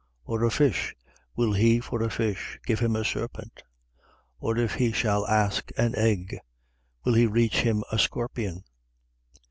[0.25, 0.95] Or a fish,
[1.35, 3.61] will he for a fish give him a serpent?
[4.41, 4.41] 11:12.
[4.41, 6.39] Or if he shall ask an egg,
[7.05, 8.63] will he reach him a scorpion?